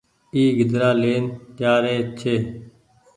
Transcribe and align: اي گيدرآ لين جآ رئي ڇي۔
اي 0.33 0.43
گيدرآ 0.57 0.89
لين 1.01 1.23
جآ 1.59 1.73
رئي 1.83 1.97
ڇي۔ 2.19 2.35